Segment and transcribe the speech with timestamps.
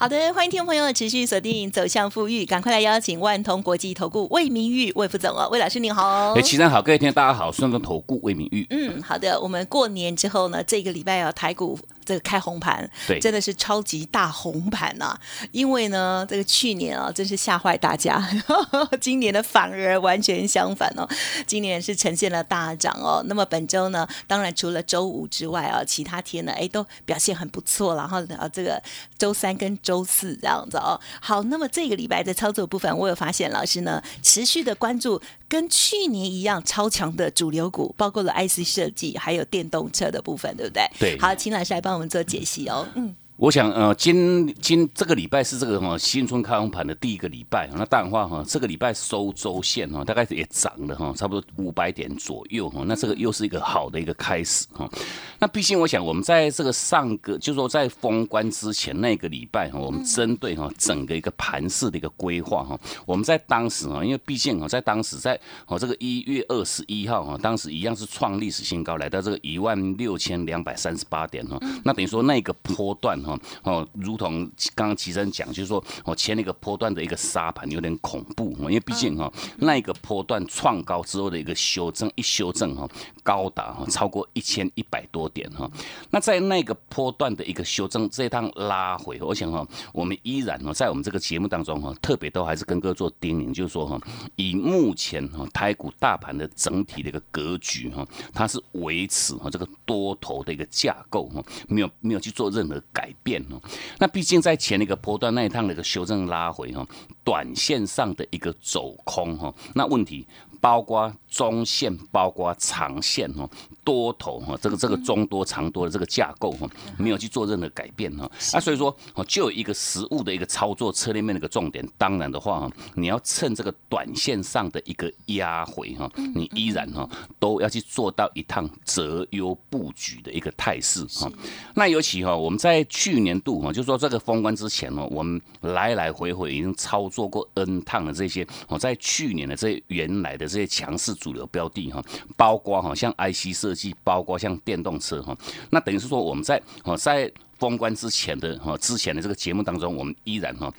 [0.00, 6.34] 好的，欢迎听众朋友持续锁定《走向富裕》，赶快来邀请万通国际投顾魏明玉魏副总哦，魏老师您好。
[6.34, 8.64] 哎，齐生好，各位听众大家好，顺风投顾魏明玉。
[8.70, 11.76] 嗯，好的，我们过年之后呢，这个礼拜要台股
[12.08, 15.14] 这个开红盘，对真的是超级大红盘呐、
[15.52, 18.18] 因为呢，这个去年啊，真是吓坏大家，
[18.98, 21.06] 今年的反而完全相反哦，
[21.46, 23.22] 今年是呈现了大涨哦。
[23.26, 28.82] 那么本周呢，当然除了周五之外啊，其他天呢，哎，都表现很不错，然后啊，这个
[29.18, 30.98] 周三跟周四这样子哦。
[31.20, 40.88] 好，那么这个礼拜的操作部分，我有发现老师呢持续的关注跟去年一样超强的主流股，包括了 IC 设计还有电动车的部分，对不对？
[40.98, 42.86] 对好，请老师来帮我们做解析哦。
[42.94, 54.90] 嗯，我想，呃，今今这个礼拜是这个哈、新春开红盘的第一个礼拜，那当然话哈，这个礼拜收周线哈，大概也涨了哈，差不多五百点左右哈，那这个又是一个好的一个开始哈。
[55.38, 82.88] 那毕竟我想，我们在这个上个，就是说在封关之前那个礼拜哈，我们针对哈整个一个盘势的一个规划哈，我们在当时哈，因为毕竟哈，在当时在哦这个一月二十一号哈，当时一样是创历史新高，来到这个一万六千两百三十八点哈，那等于说那个波段哈哦，如同刚刚齐生讲，就是说哦前那个波段的一个沙盘有点恐怖哈，因为毕竟哈那一个波段创高之后的一个修正，一修正哈
[83.22, 85.70] 高达哈超过一千一百多点哈，
[86.10, 94.00] 那在那个波段的一个修正这一趟拉回，我想哈我们依然哈在我们这个节目当中哈特别都还是跟各位做叮咛，就是说哈
[94.36, 103.60] 以目前哈台股大盘的整体的一个格局哈，它是维持哈这个多头的一个架构哈，没有没有去做任何改变哦。
[103.98, 106.86] 那毕竟在前一个波段那一趟的一个修正拉回哈，
[107.24, 110.26] 短线上的一个走空哈，那问题。
[110.60, 113.48] 包括中线，包括长线哦，
[113.84, 118.30] 多头哈，这个这个中多长多的这个架构哈，没有去做任何改变哈。
[118.52, 121.86] 啊所以说哦，就有一个实物的一个操作策略面的一个重点。
[121.96, 127.08] 当然的话哈，你要趁这个短线上的一个压回哈，你依然哈
[127.38, 131.30] 都要去做到一趟择优布局的一个态势哈。
[131.74, 142.02] 那尤其哈，我们在去年度哈，就说这个封关之前哦，我们来来回回已经操作过 N 趟的这些哦，在去年的这原来的这些强势主流标的哈，
[142.36, 145.36] 包括哈像 IC 设计，包括像电动车哈，
[145.70, 150.72] 那等于是说我们在哈在封关之前的哈之前的这个节目当中，我们依然哈。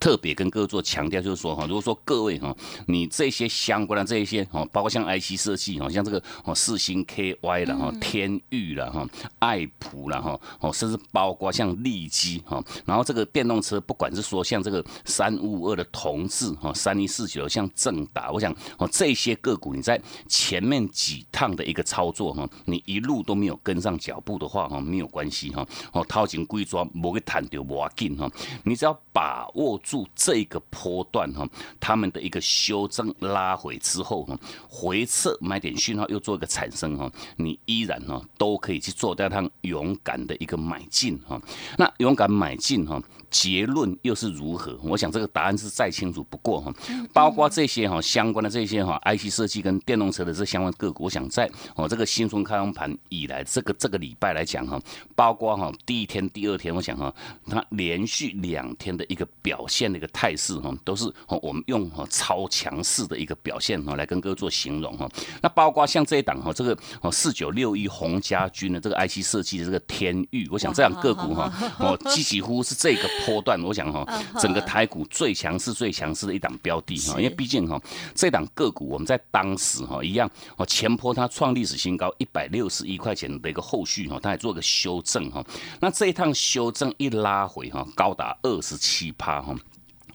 [0.00, 2.54] 特别跟各位做强调，就是说哈，如果说各位哈，
[2.86, 9.06] 你这些相关的这一些哦，包括像 IC 设计哈，像这个哦四星 KY 了哈，天域了哈，
[9.40, 28.30] 爱普了哈，哦，甚至包括像利基哈，然后这个电动车，不管是说像这个三五五二的同志哈，三一四九像正达，我想哦这些个股你在前面几趟的一个操作哈，你一路都没有跟上脚步的话哈，没有关系哈，哦掏钱规抓，无去谈掉无要紧哈，
[28.64, 29.73] 你只要把握。
[29.78, 31.48] 住这个波段哈，
[31.80, 41.40] 他们的一个修正拉回之后哈，回撤买点讯号又做一个产生哈，你依然哈都可以去做掉趟勇敢的一个买进哈。
[41.76, 44.78] 那勇敢买进哈，结论又是如何？
[44.82, 46.72] 我想这个答案是再清楚不过哈。
[47.12, 54.80] 包括这些哈相关的这些哈 IC 设计跟电动车的这相关个股，我想在哦这个新春开盘以来，这个这个礼拜来讲哈，
[55.14, 57.12] 包括哈第一天、第二天，我想哈
[57.46, 59.63] 它连续两天的一个表。
[59.64, 65.08] 表现的一个态势哈，都是我们用哈超强势的一个表现哈来跟各位做形容哈。
[65.40, 74.06] 那包括像这一档哈，这个哦四九六一红家军的这个 IC 设计的这个天域，我想这样个股哈哦几 几乎是这个波段，我想哈
[74.38, 77.14] 整个台股最强势、最强势的一档标的哈。
[77.16, 77.80] 因为毕竟哈
[78.14, 85.42] 这档个股我们在当时哈一样哦前坡它创历史新高一百六十一块钱的一个后续哈，它还做个修正哈。
[85.80, 89.53] 那这一趟修正一拉回哈，高达二十七趴哈。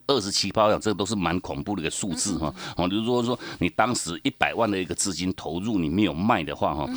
[0.10, 2.52] 二十七包呀，这个都是蛮恐怖的一个数字哈。
[2.76, 6.90] 哦，如果说你当时一百万的一个资金投入，你没有卖的话哈，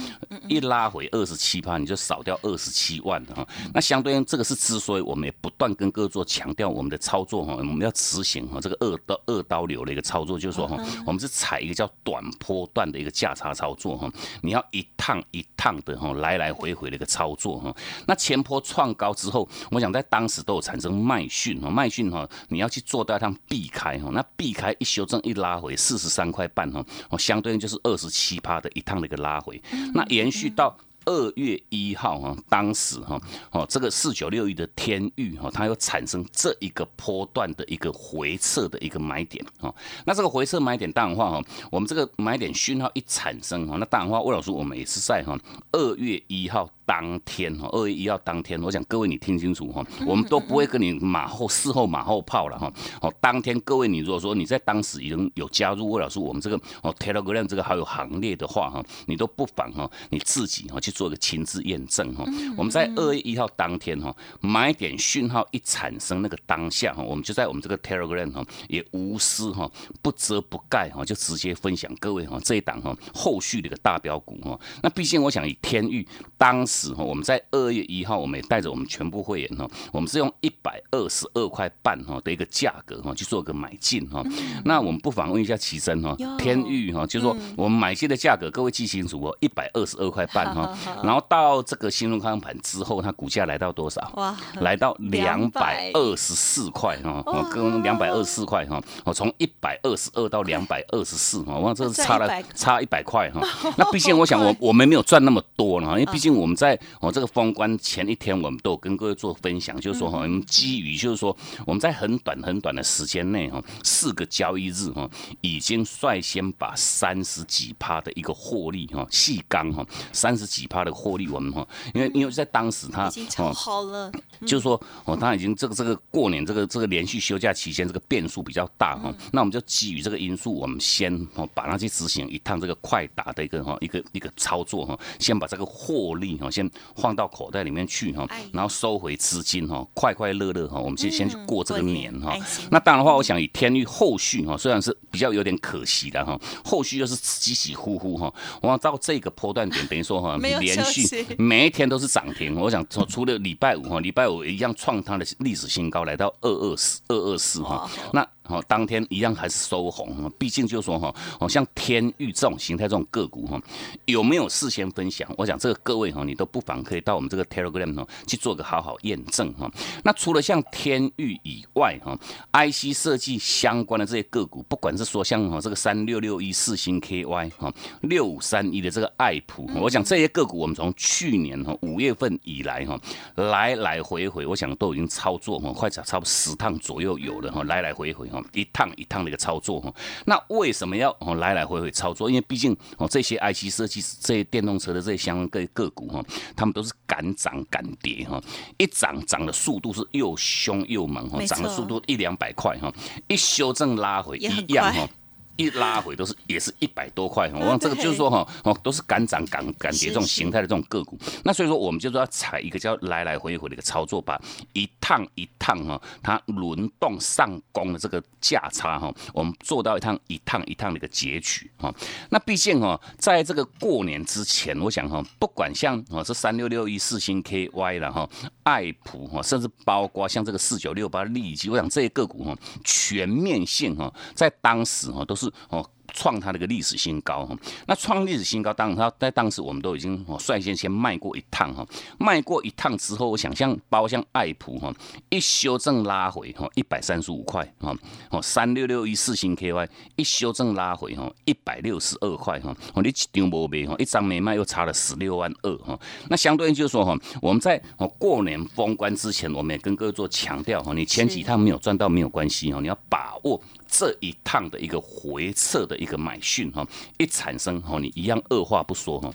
[0.49, 3.47] 一拉回二十七趴，你就少掉二十七万哈。
[3.75, 14.11] 那相对应，这个是之所以我们也不断跟各位做强调，我们的操作哈，我们要执行哈这个二刀二刀流的一个操作，就是说哈，我们是采一个叫短波段的一个价差操作哈。
[14.41, 17.76] 你要一趟一趟的哈来来回回的一个操作哈。
[18.06, 23.02] 那前坡创高之后，我想在当时都有产生卖讯哈，卖讯哈，你要去做。
[23.03, 29.61] 做到一趟避开哈，那避开一修正一拉回四十三块半哈，哦，相对应就是二十七趴的一趟的一个拉回，
[29.93, 30.77] 那延续到。
[31.05, 33.21] 二月一号哈，当时哈
[33.51, 39.75] 哦，这个四九六一的天域哈，它有产生这一个波段的一个回撤的一个买点哈。
[40.05, 45.39] 那这个回撤买点当然话哈，我们这个买点讯号一产生哈，那当然话魏老师我们也是在哈
[45.73, 46.69] 二月一号。
[46.85, 52.71] 当天哈，二月一号当天，我想各位你听清楚哈，我们都不会跟你马后事后马后炮了哈。
[53.01, 62.25] 哦，当天各位你如果说你在当时已经有加入魏老师我们这个哦 Telegram 这个好友行列的话哈，你都不妨哈你自己哈去做一个亲自验证哈。
[62.56, 74.59] 我们在二月一号当天哈买点讯号一产生那个当下哈，我们就在我们这个 Telegram 哈也无私哈不遮不盖哈就直接分享各位哈这一档哈后续的一个大标股哈。
[74.83, 76.06] 那毕竟我想以天域
[76.37, 76.67] 当。
[76.67, 84.25] 时哈，我们在二月一号，我们也带着我们全部会员哈，我们是用一百二十二块半哈的一个价格哈去做个买进哈。
[84.65, 90.79] 那我们不妨问一下奇珍哈，天域哈，就是说我们买进的价格，各位记清楚哦，一百二十二块半哈。
[91.02, 94.11] 然后到这个新荣康盘之后，它股价来到多少？
[94.14, 103.40] 哇，来到两百二十四块哈，跟两百二十四块哈，我从一百二十二到两百二十四哈，我这是差了差一百块哈。
[103.76, 106.56] 那毕竟我想我我们没有赚那么多呢，因为毕竟我们。
[106.62, 111.37] 在我这个封关前一天，我们都有跟各位做分享，就是说哈，我们基于就是说
[111.67, 124.11] 我们在很短很短的时间内哈，四个交易日哈，已经率先把三十几趴的一个获利哈，细钢哈，三十几趴的获利我们哈，因为因为在当时它哦好了，
[124.47, 136.51] 就是说哦，他已经这个这个过年这个这个连续休假期间这个变数比较大哈，那我们就基于这个因素，我们先哦把它去执行一趟这个快打的一个哈一个一个操作哈，先把这个获利哈。
[136.51, 142.37] 先放到口袋里面去哈，然后收回资金哈，快快乐乐哈，我们就先去过这个年哈。
[142.71, 148.33] 那当然的话，我想以天域后续哈，虽然是比较有点可惜的哈，后续又是起起呼呼哈。
[148.61, 152.55] 我想到这个波段点，等于说哈， 连续每一天都是涨停。
[152.56, 157.91] 我想除除了礼拜五哈，礼拜五一样创它的历史新高，来到二二四二二四哈。
[158.12, 163.61] 那哦，当天一样还是收红，毕竟就说哈，哦像天域这种形态这种个股哈，
[164.06, 165.33] 有没有事先分享？
[165.39, 169.71] 我想这个各位哈，你都不妨可以到我们这个 Telegram 哦去做个好好验证哈。
[170.03, 172.19] 那除了像天域以外哈
[172.53, 183.00] ，IC 设计相关的这些个股，不管是说像哈这个三六六一四星 KY 哈，六五三一的这个爱普，我想这些个股我们从去年哈五月份以来哈，
[183.37, 188.31] 来来回回，我想都已经操作哈，快差差不多十趟左右有了哈，来来回回。
[188.52, 189.93] 一趟一趟的一个操作哈，
[190.26, 192.29] 那为什么要哦来来回回操作？
[192.29, 196.25] 因为毕竟哦这些 IC 设计这些电动车的这些相关个个股哈，
[196.55, 198.40] 他们都是敢涨敢跌哈，
[198.79, 202.93] 一涨涨的速度是又凶又猛哈，涨的速度一两百块哈，
[203.29, 205.08] 一修正拉回一样哈。
[205.57, 214.41] 一拉回都是也是一百多块，我讲这个就是说哈哦都是敢涨敢敢跌这种形态的这种个股，那所以说我们就是要踩一个叫来来回回的一个操作把，
[214.73, 221.95] 一趟一趟哈，它轮动上攻的这个价差哈，我们做到一趟一趟一趟的一个截取哈。
[222.31, 228.29] 那毕竟哈，在这个过年之前，我想哈，不管像哦是三六六一四星 KY 了哈，
[228.63, 235.52] 爱普哈，甚至包括像这个四九六八利基，我想这些个股哈，全面性哈，在当时哈都是。
[235.53, 235.91] 是哦。
[236.12, 237.56] 创它的一个历史新高哈，
[237.87, 241.87] 那创历史新高，当然它在当时我们都已经率先先卖过一趟哈，
[242.19, 244.93] 卖过一趟之后，我想象包像爱普哈，
[245.31, 247.96] 一修正拉回哈，一百三十五块哈，
[248.31, 255.98] 哦三六六一四星 KY 一修正拉回哈，一百六十二块哈，哦你一张没卖哈，一张没卖又差了十六万二哈，
[256.29, 263.58] 那相对应就是说哈，我们在哦过年封关之前，我们也跟各位做强调哈，你前几趟没有赚到没有关系哈，你要把握
[263.89, 266.02] 这一趟的一个回撤的。
[266.03, 266.87] 一个买讯哈，
[267.19, 269.32] 一产生哈，你一样二话不说哈。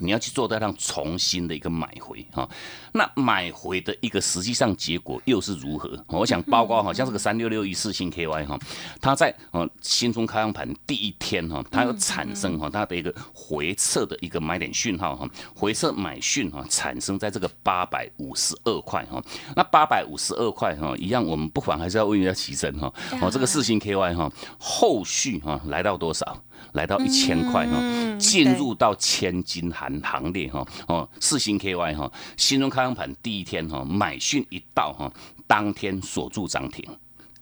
[0.00, 2.48] 你要去做到让重新的一个买回哈，
[2.92, 6.02] 那买回的一个实际上结果又是如何？
[6.08, 8.58] 我想包括好像这个三六六一四星 KY 哈，
[9.00, 19.22] 它在呃新春开放盘第一天哈，它有产生哈它的一个回撤的一个买点讯号哈，回撤买讯哈产生在这个八百五十二块哈，
[19.54, 26.42] 那八百五十二块哈一样，我们不妨还是要问一下奇珍哈，哦这个四星 KY 哈后续哈来到多少？
[26.72, 27.80] 来到一千块哈，
[28.18, 35.12] 进入到千金行行列哈哦，四星 KY 哈，新中开盘第一天哈，买讯一到哈，
[35.46, 36.84] 当天锁住涨停，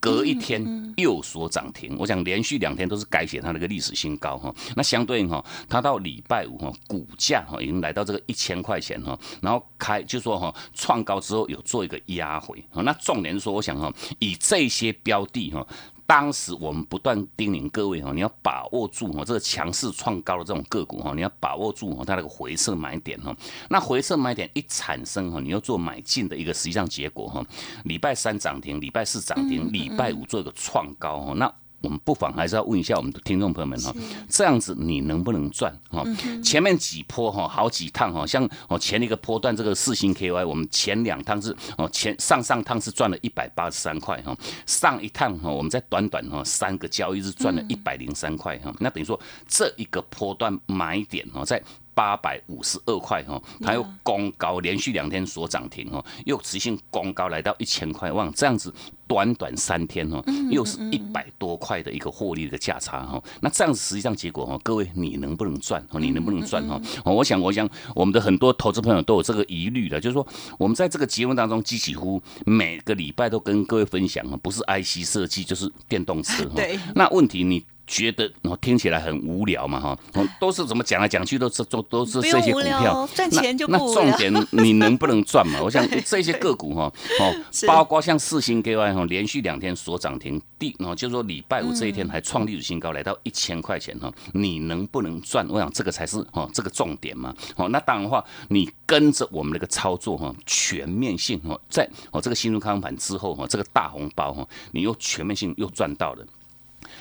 [0.01, 4.55] 隔一天又所涨停，我想连续两天都是改写它那个历史新高哈。
[4.77, 12.83] 那相对应哈，它到礼拜五哈，股价哈已经来到这个一千块钱哈，然后开就说哈创高之后有做一个压回啊。
[12.83, 15.67] 那重点是说，我想哈，以这些标的哈。
[16.09, 23.37] 当时我们不断叮咛各位哈，你要把握住哈这个强势创高的这种个股哈，你要把握住哈它那个回撤买点哈。
[23.69, 27.45] 那回撤买点一产生哈，你要做买进的一个实际上结果哈。
[27.85, 31.35] 礼拜三涨停，礼拜四涨停，礼拜五做一个创高哈。
[31.35, 33.95] 那我们不妨还是要问一下我们的听众朋友们哈，
[34.29, 36.05] 这样子你能不能赚哈？
[36.43, 51.63] 前面几波哈，好几趟哈，像哦前一个波段这个四星 KY，我们前两趟是哦前上上趟是赚了一百八十三块哈，上一趟哈我们在短短哈三个交易日赚了一百零三块哈，那等于说这一个波段买点哈在。
[51.99, 58.73] 八百五十二块哈，它又攻高，连续两天所涨停哈，又持续攻高来到一千块，望这样子
[59.09, 63.21] 短短三天哦，又是一百多块的一个获利的价差哈。
[63.41, 65.85] 那这样子实际上结果哈，各位你能不能赚？
[65.99, 66.81] 你能不能赚哈？
[67.05, 70.25] 我想，我想我们的很多投资朋友都有这个疑虑的，就是说
[70.57, 76.63] 我们在这个节目当中，几乎每个礼拜都跟各位分享哈，不是 IC 设计就是电动车 哈。
[76.95, 77.65] 那问题你。
[77.89, 79.99] 觉得哦听起来很无聊嘛哈，
[80.39, 85.59] 都是怎么讲来讲去都是都都是这些股票，赚钱就那重点你能不能赚嘛？
[85.65, 87.35] 我想这些个股哈哦，
[87.67, 95.47] 包括像四星 KY 哈，连续两天所涨停，第哦就是说礼拜五这一天还创历史新高，来到一千块钱哈，你能不能赚？
[95.49, 97.35] 我想这个才是哦这个重点嘛。
[97.57, 106.27] 哦，那当然的话，你跟着我们那个操作哈，全面性哦，在哦这个新入康盘之后哈，这个大红包哈，你又全面性又赚到了。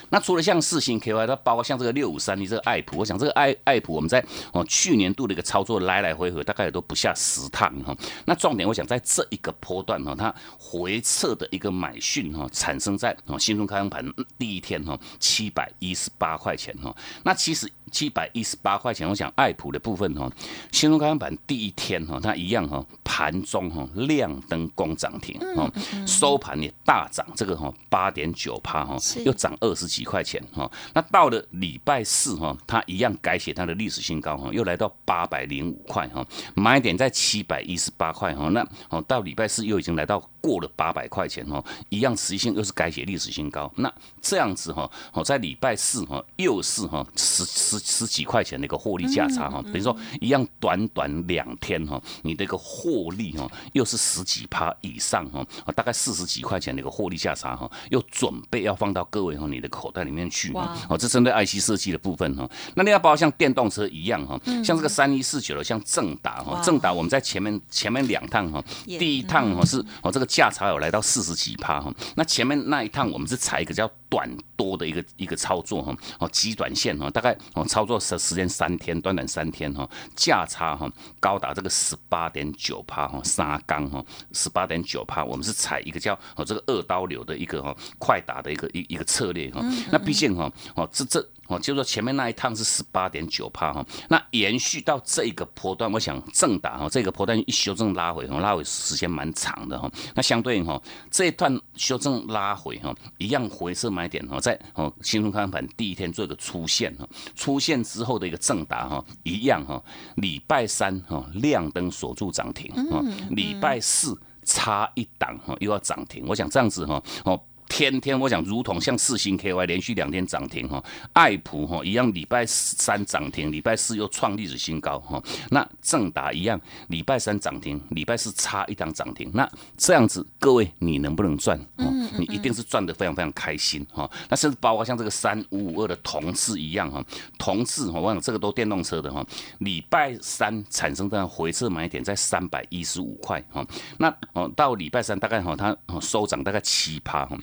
[0.10, 4.24] 那除了像四星 KY，它包括像这个六五三的这个爱普，我想这个爱爱普我们在
[4.54, 7.96] 哦去年度的一个操作来来回回，大概也都不下十趟哈。
[8.26, 14.06] 那重点我想在这一个波段哈，它回撤的一个买讯哈，产生在哦新中开盘
[14.38, 16.96] 第一天哈，七百一十八块钱哈。
[17.24, 17.72] 那其实。
[17.92, 20.30] 七百一十八块钱，我想爱普的部分哈，
[20.72, 25.72] 新中开板第一天哈，它一样哈，盘中哈亮灯攻涨停哈，
[26.06, 30.70] 收盘也大涨，这个哈八点九趴哈，又涨二十几块钱哈。
[30.94, 36.26] 那到了礼拜四哈，它一样改写它的历史新高哈，又来到八百零五块哈，
[36.56, 38.50] 买点在七百一十八块哈。
[38.50, 43.72] 那哦到礼拜四又已经来到过了八百块钱哈，一样实际性又是改写历史新高。
[43.78, 43.92] 那
[44.22, 47.77] 这样子哈，哦在礼拜四哈又是哈十十。
[47.80, 77.66] 十几块钱的一个获利价差哈，等于说一样短短两天哈，你的一个获利哈又是十几趴以上哈，大概四十几块钱的一个获利价差哈，又准备要放到各位哈你的口袋里面去哈，哦，这针对 IC 设计的部分哈，那你要包括像电动车一样哈，像这个三一四九的像正达哈，正达我们在前面前面两趟哈，第一趟哈是哦这个价差有来到四十几趴哈，那前面那一趟我们是踩一个叫短多的一个一个操作哈，哦极短线哈，大概哦。
[77.68, 89.62] 操作时时间三天，短短三天哈，价差哈高达这个十八点九帕哈，沙钢哈十八点九帕，我们是采一个叫哦这个二刀流的一个哈快打的一个一一个策略哈，
[89.92, 91.28] 那毕竟哈哦这这。
[91.50, 99.90] 哦，就是说前面那一趟是十八点九帕哈，那延续到这一个波段，我想正打哈，这个波段一修正拉回哈，拉回时间蛮长的哈。
[100.14, 100.78] 那相对哈，
[101.10, 109.84] 这一段修正拉回哈，一样回撤买点哈，在哦新春开盘第一天做一个出现哈，出现之后的一个正达哈，一样哈，
[110.18, 117.42] 礼拜三哈亮灯锁住涨停哈，礼拜四差一档哈又要涨停，我想这样子哈哦。
[117.70, 120.84] 天天我想，如同像四星 KY 连续两天涨停哈，
[121.14, 125.22] 爱普哈一样，礼拜三涨停，礼拜四又创历史新高哈。
[125.50, 129.30] 那正达一样，礼拜三涨停，礼拜四差一档涨停。
[129.34, 129.48] 那
[129.78, 131.60] 这样子，各位你能不能赚？
[131.78, 134.10] 嗯，你一定是赚得非常非常开心哈。
[134.30, 137.04] 那甚至包括像这个三五五二的同志一样哈，
[137.38, 139.26] 同志哈，我想这个都电动车的哈。
[139.60, 143.66] 礼拜三产生的回撤买点在三百一十五块哈。
[143.98, 147.38] 那哦到礼拜三大概哈它收涨大概七趴哈。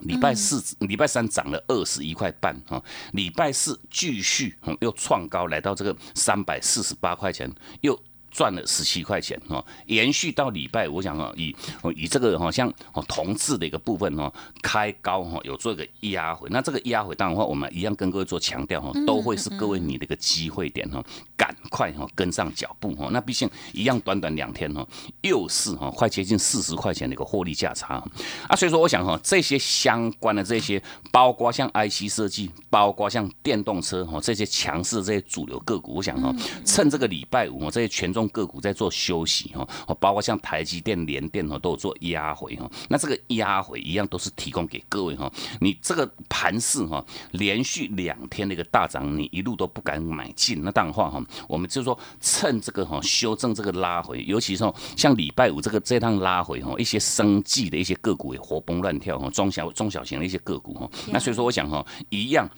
[0.00, 7.98] 礼拜四、礼拜三涨了二十一块半哈，礼拜四继续又创高来到这个三百四十八块钱，又。
[8.30, 11.54] 赚了十七块钱哈，延续到礼拜，我想哈，以
[11.96, 12.72] 以这个哈，像
[13.08, 14.32] 同质的一个部分哈，
[14.62, 21.04] 开高哈，有做一个压回，那这个压回当然话，我们一样跟各位做强调哈，都会是各位你的一个机会点哈，
[21.36, 24.86] 赶快哈跟上脚步哈，那毕竟一样短短两天哈，
[25.22, 27.94] 又是哈快接近四十块钱的一个获利价差
[28.46, 36.32] 啊，所以说我想哈，这些相关的这些，包括像 IC 设计，包括像电动车哈，这些强势的这些主流个股，我想哈，
[36.64, 38.19] 趁这个礼拜五这些权重。
[38.20, 62.48] 中个股在做休息哈，哦，包括像台积电、联电哈都有做压回哈，那这个压回一样都是提供给各位哈，你这个盘势哈连续两天的一个大涨，你一路都不敢买进，那当然话哈，我们就说趁这个哈修正这个拉回，尤其是像礼拜五这个这趟拉回哈，一些生计的一些个股也活蹦乱跳哈，中小中小型的一些个股哈，那所以说我想哈，一样。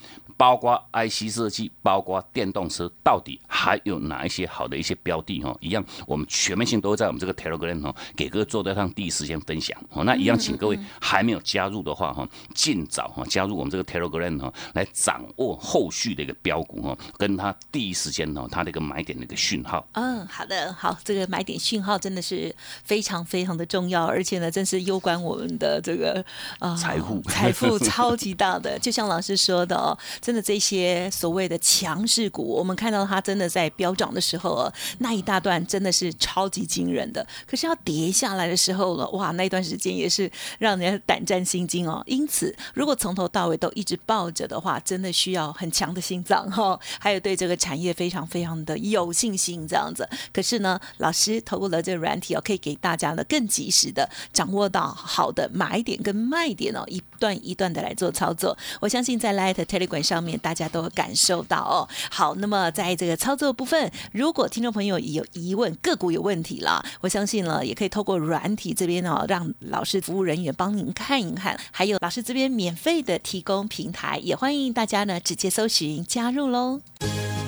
[0.43, 5.57] 包括 IC 设计，包括电动车，到底还有哪一些好的一些标的哈？
[5.61, 9.81] 一样，我们全面性都在我们这个 Telegram 哈，给各位做在上第一时间分享。
[9.91, 19.87] 哦，那一样，请各位还没有加入的话哈，尽早哈加入我们这个 Telegram 哈，来掌握后续的一个标股哈，跟它第一时间哦它的一个买点的一个讯号。
[19.93, 26.25] 嗯，好的，好，这个买点讯号真的是非常非常的重要，而且呢，真是攸关我们的这个
[26.59, 28.77] 啊财富财富超级大的。
[28.81, 29.97] 就像老师说的哦。
[30.35, 37.27] 的这些所谓的强势股，我们看到它真的在飙涨的时候，那一大段真的是超级惊人的。
[37.47, 42.03] 可是要跌下来的时候了，哇，那一段时间也是让人胆战心惊哦。
[42.07, 50.09] 因此，如果从头到尾都一直抱着的话，真的需要很强的心脏哈，还有对这个产业非常非常的有信心这样子。
[50.33, 58.57] 可是呢，老师透过了这个软体哦，可以给大家呢更及时的掌握到好的买点跟卖点哦，一段一段的来做操作。
[58.81, 60.22] 我相信在 Light Telegram 上。
[60.23, 76.81] 面大家都感受到哦，好，那么在这个操作部分，如果听众朋友有疑问，个股有问题了，我相信呢，也可以透过软体这边哦，让老师服务人员帮您看一看，还有老师这边免费的提供平台，也欢迎大家呢直接搜寻加入喽。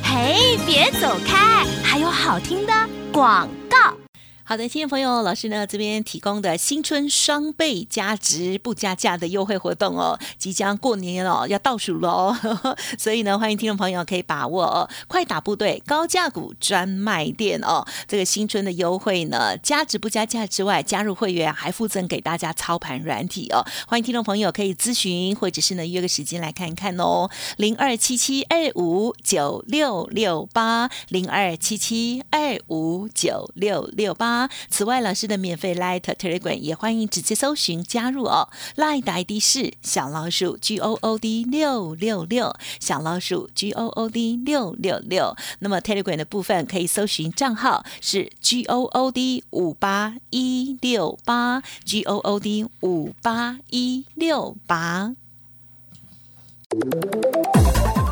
[0.02, 2.72] 嘿，别走开，还有好听的
[3.12, 4.03] 广告。
[4.46, 12.36] 好的，听众朋友，老师呢这边提供的新春双倍加值不加价的优惠活动哦，即将过年了，要倒数喽，
[12.98, 34.33] 所以呢，欢迎听众朋友可以把握哦，快打部队高价股专卖店哦，这个新春的优惠呢，加值不加价之外，加入会员还附赠给大家操盘软体哦，欢迎听众朋友可以咨询或者是呢约个时间来看一看哦，零二七七二五九六六八零二七七二五九六六八。
[34.68, 38.48] 此外，老师的免费 Light Telegram 也欢迎直接搜寻加入哦。
[38.76, 45.36] Light 的 ID 是小老鼠 G O O D 六六六，小老鼠 G O O D 六六六。
[45.60, 55.14] 那么 Telegram 的部分可以搜寻账号是 G O O D 五八一六八，G O O D 五八一六八。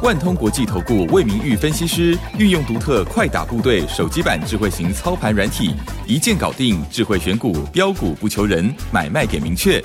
[0.02, 5.76] 万通国际投顾魏明玉分析师运用独特快打部队手机版智慧型操盘软体，
[6.08, 9.80] 一键搞定智慧选股标股不求人，买卖点明确，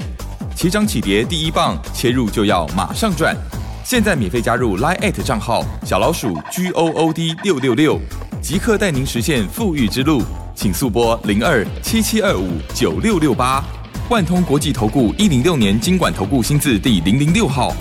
[0.56, 3.38] 起涨起跌第一棒，切入就要马上赚。
[3.84, 7.99] 现在免费加入 Line 账号小老鼠 G O O D 六六六，
[8.41, 10.23] 即刻带您实现富裕之路，
[10.56, 13.63] 请速拨零二七七二五九六六八。
[14.10, 17.71] 万通国际投顾一零六年经管投顾新字第零零六号。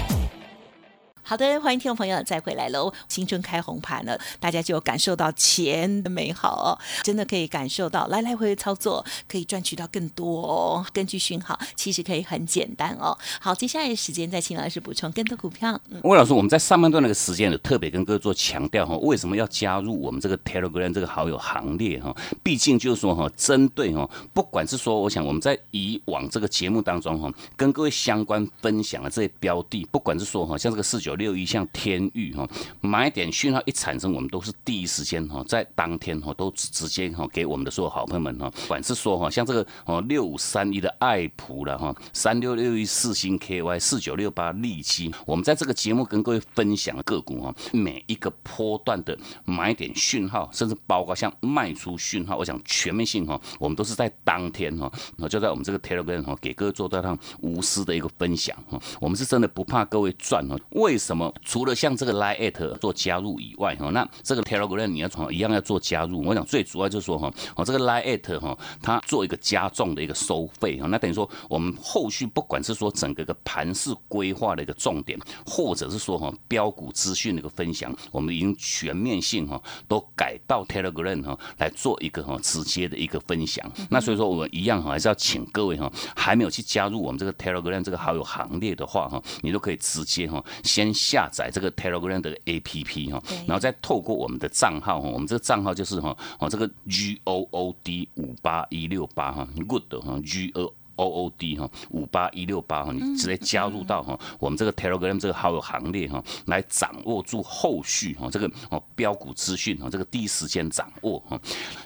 [1.29, 2.93] 好的，欢迎听众朋友再回来喽！
[3.09, 10.87] 新春开红盘了，大家就感受到钱的美好哦，真的可以感受到来来回回操作可以赚取到更多哦。
[10.93, 13.19] 根据讯号，其实可以很简单哦。
[13.41, 15.77] 好，接下来的时间再请老师补充更多股票。
[16.05, 22.15] 魏老师，我们在上半段那个时间有特别跟各位做强调哈，为什么要加入我们这个 Telegram 这个好友行列哈？
[22.45, 31.16] 毕竟就是说哈，针对哈，不管是说，我想我们在以往这个节目当中哈，跟各位相关分享的这些标的，不管是说哈，像这个四九。
[31.17, 32.49] 六一像天域哈，
[32.81, 54.91] 买点讯号一产生，我们都是第一时间哈，在当天哈都直接哈给我们的所有好朋友们哈，不管是说哈像这个哦六五三一的爱普了哈，三六六一四星 KY 四九六八利基，我们在这个节目跟各位分享个股哈，每一个波段的买点讯号，甚至包括像卖出讯号，我想全面性哈，我们都是在当天哈，
[55.29, 66.21] 就在我们这个 Telegram 哈，给各位做到上无私的一个分享哈，我们是真的不怕各位赚哈，为什么除了像这个 Line 做加入以外哈，那这个 Telegram 你要从一样要做加入。
[66.25, 75.16] 我想最主要就是说哈，哦这个 Line 哈，它做一个加重的一个收费哈，那等于说我们后续不管是说整个一个盘式规划的一个重点，
[75.47, 83.64] 或者是说哈标股资讯的一个分享，我们已经全面性哈都改到 Telegram 哈来做一个哈直接的一个分享。
[83.88, 90.96] 那所以说我们一样哈还是要请各位哈还没有去加入我们这个 Telegram 这个好友行列的话哈，你都可以直接哈先。
[90.97, 104.73] 下载这个 Telegram 的 APP 哈，然后再透过我们的账号哈，我们这个账号就是哈，哦这个 G O O D 五八一六八哈，Good 哈，G O O O D 哈五八一六八哈，你直接加入到哈我们这个
[104.73, 111.39] Telegram 这个好友行列哈，来掌握住后续哈这个哦标股资讯哈，这个第一时间掌握哈。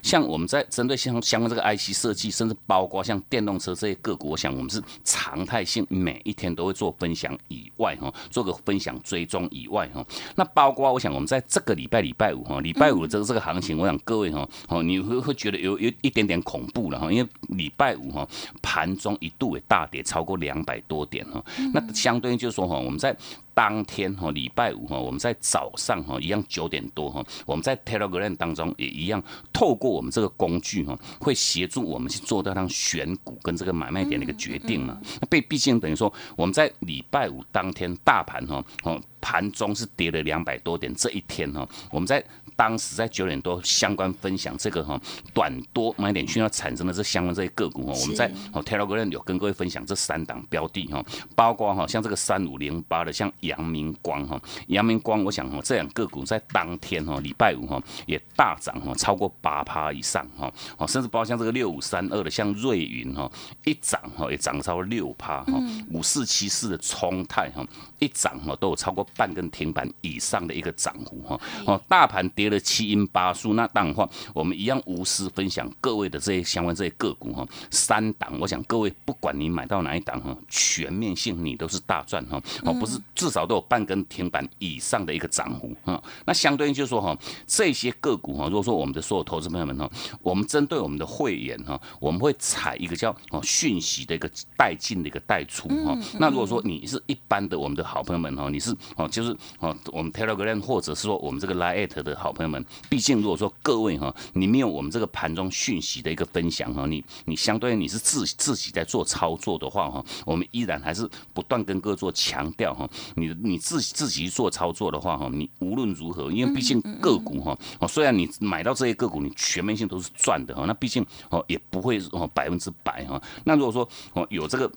[0.02, 10.04] 像我们在针对像相关这个 IC 设计，甚至包括像电动车这些个股，我想我们是常态性每一天都会做分享以外哈，做个分享追踪以外哈，
[10.36, 18.26] 那包括我想我们在这个礼拜礼拜五哈，礼拜五这个这个行情，我想各位哈哦你会会觉得有有一点点恐怖了哈，因为礼拜五哈
[18.62, 21.42] 盘中一度也大跌超过两百多点哈，
[21.74, 23.16] 那相对应就是说哈我们在。
[23.52, 34.98] 当天哈，礼拜五哈，我们在早上哈，一样九点多哈，我们在 Telegram 当中也一样，透过我们这个工具哈，会协助我们去做到它选股跟这个买卖点的一个决定嘛。
[35.20, 42.24] 那被毕竟等于说，我们在礼拜五当天大盘哈，哦盘中是跌了两百多点，这一天哈，我们在。
[42.56, 45.00] 当时在九点多相关分享这个哈
[45.32, 51.02] 短多买点需要产生的这相关这些个股哈，我们在哦 Telegram 有跟各位分享这三档标的哈，
[51.34, 63.30] 包括哈像这个三五零八的像阳明光哈，阳明光我想哈这两个股在当天哈礼拜五哈也大涨哈超过八趴以上哈，哦甚至包括像这个六五三二的像瑞云哈
[63.64, 65.54] 一涨哈也涨超过六趴哈，
[65.90, 67.66] 五四七四的冲泰哈
[68.00, 72.50] 一涨哈都有超过半根停板以上的一个涨幅哈，哦大盘跌。
[72.50, 89.88] 了七阴八数，那当然话，我们一样无私分享各位的这些相关这些个股哈，三档，我想各位不管你买到哪一档哈，全面性你都是大赚哈，哦不是至少都有半根停板以上的一个涨幅哈，那相对应就是说哈，这些个股哈，如果说我们的所有投资朋友们哈，
[90.22, 102.30] 我们针对我们的会员哈，我们会采一个叫哦讯息的一个带进的一个带出哈，那如果说你是一般的我们的好朋友们哈，你是哦就是哦我们 Telegram 或者是说我们这个 Lite 的好。
[102.30, 124.70] 朋友们，毕竟如果说各位哈，你没有我们这个盘中讯息的一个分享哈，你你相对于你是自自己在做操作的话哈，我们依然还是不断跟各位做强调哈，你你自自己做操作的话哈，你无论如何，因为毕竟个股哈，哦虽然你买到这些个股，你全面性都是赚的哈，那毕竟哦也不会哦百分之百哈，那如果说哦有这个。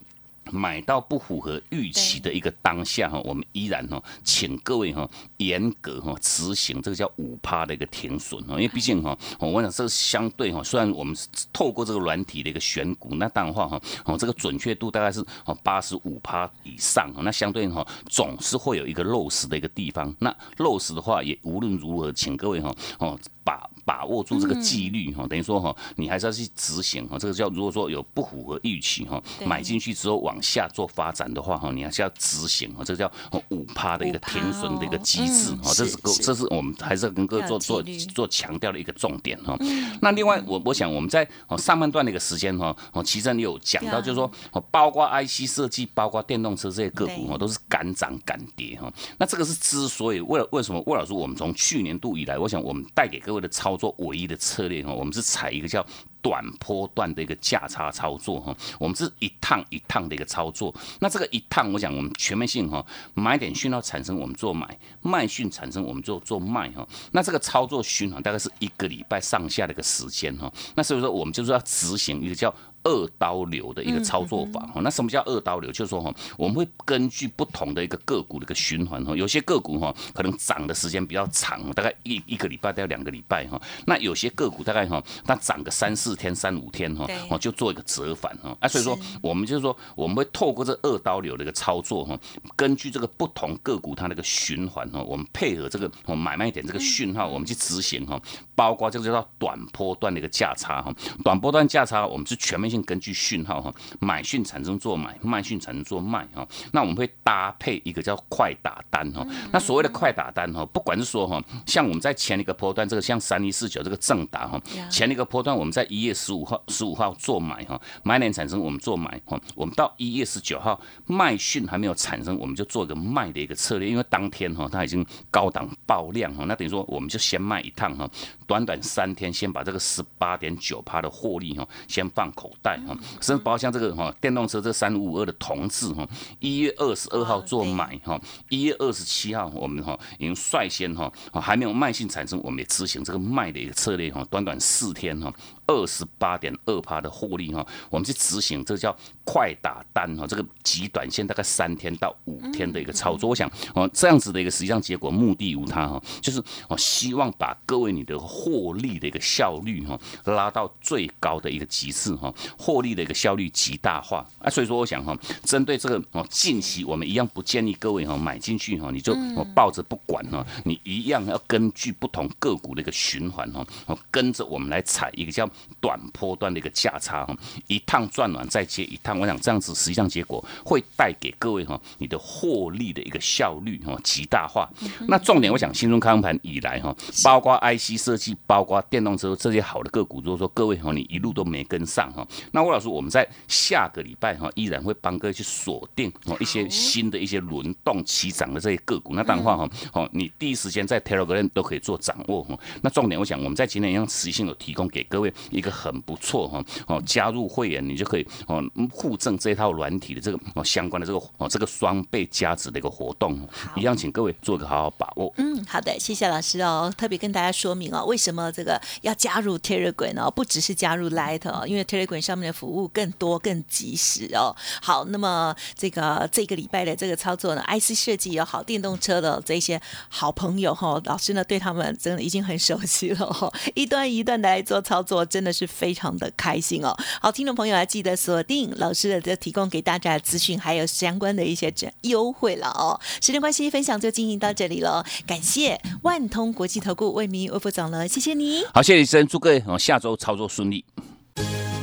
[0.51, 11.15] 买到不符合预期的一个当下哈，我们依然哈，请各位哈严格哈执行这个叫五趴的一个停损哈，因为毕竟哈，我想这个相对哈，虽然我们
[11.51, 23.19] 透过这个软体的一个选股，那当然话哈，哦这个准确度大概是哦八十五趴以上，那相对哈总是会有一个漏失的一个地方，那漏失的话也无论如何，请各位哈哦。
[23.45, 27.19] 把把握住这个纪律哈，等于说哈，你还是要去执行哈。
[27.19, 32.83] 这个叫如果说有不符合预期哈，买进去之后往下做发展的话哈，你还是要执行哈。
[32.83, 33.11] 这叫
[33.49, 39.57] 五趴的一个停损的一个机制哈，这是这是我们还是要跟各位做做做强调的一个重点哈。
[40.01, 44.31] 那另外我我想我们在上半段的一个时间哈，哦，其实你有讲到就是说，
[44.71, 48.91] 包括 IC 设计，包括电动车这些个股哈，都是敢涨敢跌哈。
[49.17, 55.85] 那这个是之所以为了为什么魏老师我们从去年度以来，我想我们带给各位的操作唯一的策略哈，我们是采一个叫
[56.23, 60.73] 短波段的一个价差操作哈，我们是一趟一趟的一个操作。
[60.99, 62.83] 那这个一趟，我讲我们全面性哈，
[63.13, 66.87] 买点讯号产生我们做买，卖讯产生我们做做卖哈。
[67.11, 70.51] 那这个操作循环大概是一个礼拜上下的一个时间哈。
[70.75, 72.51] 那所以说我们就是要执行一个叫。
[72.83, 75.71] 二刀流的一个操作法哈，那什么叫二刀流？
[75.71, 92.19] 就是说哈，我们会根据不同的一个个股的一个循环哈，有些个股哈可能涨的时间比较长，大概一一个礼拜到两个礼拜哈，那有些个股大概哈，它涨个三四天、三五天哈，哦就做一个折返哈，啊，所以说我们就是说我们会透过这二刀流的一个操作哈，
[92.57, 98.21] 根据这个不同个股它那个循环哈，我们配合这个买卖点这个讯号，我们去执行哈，
[98.55, 100.93] 包括这个叫短波段的一个价差哈，
[101.23, 102.72] 短波段价差我们是全面。
[102.83, 106.47] 根据讯号哈，买讯产生做买，卖讯产生做卖哈。
[106.71, 109.25] 那我们会搭配一个叫快打单哈。
[109.51, 114.59] 那所谓的快打单哈，不管是说哈，像我们在前一个波段这个像三一四九这个正打哈，
[114.89, 119.39] 前一个波段我们在一月十五号十五号做买哈，买点产生我们做买哈。
[119.55, 128.09] 我们到一月十九号卖讯还没有产生，我们就做一个卖的一个策略，因为当天哈它已经高档爆量哈，那等于说我们就先卖一趟哈，
[128.47, 132.79] 短短三天先把这个十八点九趴的获利哈先放口袋。
[132.87, 136.07] 哈，甚至包括像这个哈电动车这三五五二的同志哈，
[136.39, 145.31] 一月二十二号做买哈，一月二十七号我们哈已经率先哈还没有卖性产生，我们也执行这个卖的一个策略哈，短短四天哈，
[145.65, 169.15] 二十八点二趴的获利哈，我们去执行这叫快打单哈，这个极短线大概三天到五天的一个操作，我想哦这样子的一个实际上结果目的无他哈，就是我希望把各位你的获利的一个效率哈拉到最高的一个极致哈，获利的一个效率极大化啊，所以说我想哈，针对这个哦近期我们一样不建议各位哈买进去哈，你就
[169.55, 173.65] 抱着不管哈，你一样要根据不同个股的一个循环哈，
[174.11, 175.49] 跟着我们来踩一个叫。
[175.79, 177.35] 短波段的一个价差哈，
[177.67, 184.69] 一趟赚完再接一趟，我想这样子实际上结果会带给各位哈，你的获利的一个效率哈极大化。
[185.07, 199.13] 那重点我想新中康盘以来哈，包括 IC 设计，包括电动车这些好的个股，如果说各位哈你一路都没跟上哈，那魏老师我们在下个礼拜哈依然会帮各位去锁定哦一些新的一些轮动起涨的这些个股。
[199.15, 202.57] 那当然话哈哦你第一时间在 Telegram 都可以做掌握哈。
[202.81, 205.33] 那重点我想我们在今天一样实际性有提供给各位。
[205.51, 215.33] 一个很不错哈哦，加入会员你就可以哦互赠这套软体的这个哦相关的这个哦这个双倍价值的一个活动，一样请各位做个好好把握。
[215.37, 216.93] 嗯，好的，谢谢老师哦。
[216.97, 224.55] 特别跟大家说明哦，为什么这个要加入 Telegram 哦，不只是加入 Light 哦，因为 Telegram 上面的服务更多更及时哦。
[224.81, 235.43] 好，那么这个这个礼拜的这个操作呢，IC 设计也好，电动车的这些好朋友哈，老师呢对他们真的已经很熟悉了哈，一段一段的来做操作，真。
[235.43, 236.97] 的是非常的开心哦！
[237.21, 242.97] 好，听众朋友要记得锁定老师的这提供给大家的资讯，还有相关的一些这优惠了哦。
[243.21, 245.05] 时间关系，分享就进行到这里了。
[245.27, 248.63] 感谢万通国际投顾魏明魏副总了，谢谢你。
[248.73, 250.85] 好，谢谢医生，祝各位下周操作顺利。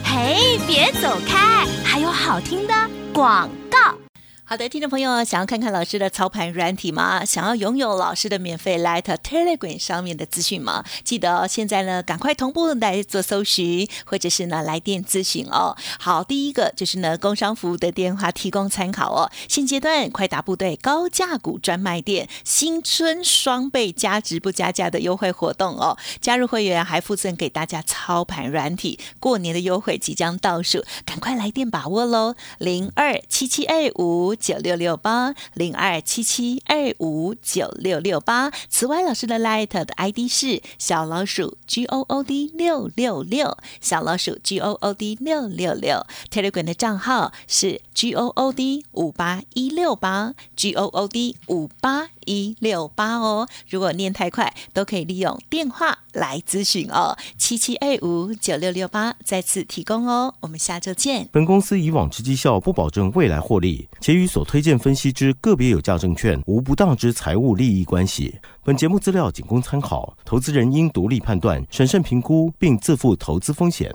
[0.02, 2.74] 嘿，别走开，还有好听的
[3.12, 3.59] 广告。
[4.50, 7.24] 好的，听众朋友，想要看看老师的操盘软体吗？
[7.24, 10.84] 想要拥有老师的免费 Light Telegram 上面的资讯吗？
[11.04, 15.76] 记得哦现在呢，赶快同步来做搜寻，或者是呢来电咨询哦。
[16.00, 19.30] 好，第一个就是呢，工商服务的电话提供参考哦。
[19.48, 32.34] 现阶段快打部队高价股专卖店新春双倍加值不加价的优惠活动哦，加入会员还附赠给大家操盘软体，过年的优惠即将倒数，赶快来电把握喽！
[32.58, 34.34] 零二七七二五。
[34.40, 47.80] 九六六八零二七七二五九六六八，此外，老师的 Light 的 ID 是小老鼠 G O O D 六六六，小老鼠 G O O D 六六六，Telegram 的账号是
[47.94, 52.08] G O O D 五八一六八 G O O D 五八。
[52.26, 57.16] 一六八哦，如果念太快，都可以利用电话来咨询哦。
[57.36, 61.28] 七七二五九六六八再次提供哦，我们下周见。
[61.32, 68.38] 本公司以往之绩效不保证未来获利，且与所推荐分析之个别有价证券无不当之财务利益关系。
[68.62, 73.94] 本节目资料仅供参考，投资人应独立判断、审慎评估，并自负投资风险。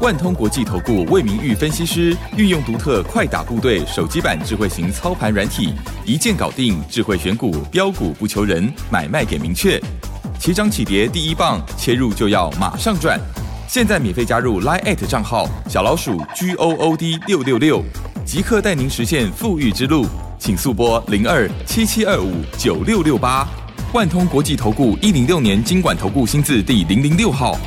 [0.00, 9.80] 万通国际投顾魏明玉分析师运用独特快打部队手机版智慧型操盘软体，一键搞定智慧选股标股不求人，买卖点明确。
[10.38, 13.18] 起涨起跌第一棒，切入就要马上赚。
[13.66, 17.82] 现在免费加入 Line 账号小老鼠 G O O D 六六六，
[18.24, 20.06] 即刻带您实现富裕之路。
[20.38, 23.48] 请速拨零二七七二五九六六八。
[23.92, 27.58] 万通国际投顾一零六年经管投顾新字第零零六号。